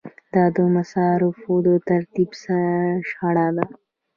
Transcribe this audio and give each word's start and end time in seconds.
دا 0.33 0.43
د 0.55 0.57
مصارفو 0.75 1.53
د 1.65 1.67
ترتیب 1.89 2.29
شرحه 2.41 3.47
ده. 3.55 3.65